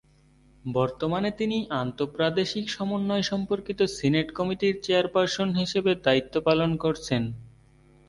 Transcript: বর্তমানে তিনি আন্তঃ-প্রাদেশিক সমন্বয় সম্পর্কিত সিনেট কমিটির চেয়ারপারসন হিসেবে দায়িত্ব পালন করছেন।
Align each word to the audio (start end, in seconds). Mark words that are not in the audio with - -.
বর্তমানে 0.65 1.29
তিনি 1.31 1.57
আন্তঃ-প্রাদেশিক 1.81 2.65
সমন্বয় 2.69 3.25
সম্পর্কিত 3.31 3.79
সিনেট 3.97 4.27
কমিটির 4.31 4.75
চেয়ারপারসন 4.83 5.47
হিসেবে 5.55 5.91
দায়িত্ব 6.05 6.33
পালন 6.47 6.71
করছেন। 6.77 7.23